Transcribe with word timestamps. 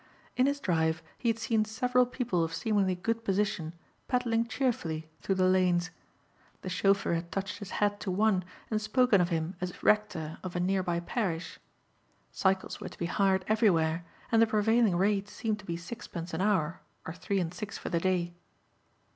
In 0.35 0.47
his 0.47 0.59
drive 0.59 1.03
he 1.19 1.29
had 1.29 1.37
seen 1.37 1.63
several 1.63 2.07
people 2.07 2.43
of 2.43 2.55
seemingly 2.55 2.95
good 2.95 3.23
position 3.23 3.75
pedalling 4.07 4.47
cheerfully 4.47 5.07
through 5.21 5.35
the 5.35 5.43
lanes. 5.45 5.91
The 6.63 6.69
chauffeur 6.69 7.13
had 7.13 7.31
touched 7.31 7.59
his 7.59 7.69
hat 7.77 7.99
to 7.99 8.09
one 8.09 8.43
and 8.71 8.81
spoken 8.81 9.21
of 9.21 9.29
him 9.29 9.55
as 9.61 9.83
rector 9.83 10.39
of 10.43 10.55
a 10.55 10.59
nearby 10.59 11.01
parish. 11.01 11.59
Cycles 12.31 12.81
were 12.81 12.89
to 12.89 12.97
be 12.97 13.05
hired 13.05 13.45
everywhere 13.47 14.03
and 14.31 14.41
the 14.41 14.47
prevailing 14.47 14.95
rate 14.95 15.29
seemed 15.29 15.59
to 15.59 15.67
be 15.67 15.77
sixpence 15.77 16.33
an 16.33 16.41
hour 16.41 16.81
or 17.05 17.13
three 17.13 17.39
and 17.39 17.53
six 17.53 17.77
for 17.77 17.89
the 17.89 17.99
day. 17.99 18.33